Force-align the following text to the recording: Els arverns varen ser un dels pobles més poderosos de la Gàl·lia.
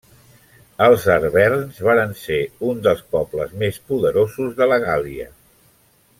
Els 0.85 1.03
arverns 1.15 1.77
varen 1.87 2.15
ser 2.21 2.39
un 2.71 2.81
dels 2.89 3.03
pobles 3.17 3.55
més 3.65 3.79
poderosos 3.93 4.57
de 4.63 4.69
la 4.73 4.81
Gàl·lia. 4.89 5.29